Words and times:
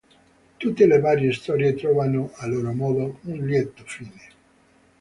Tutte 0.57 0.79
le 0.87 0.99
varie 0.99 1.31
storie 1.31 1.75
trovano, 1.75 2.31
a 2.37 2.47
loro 2.47 2.73
modo, 2.73 3.19
un 3.25 3.45
lieto 3.45 3.83
fine. 3.85 4.29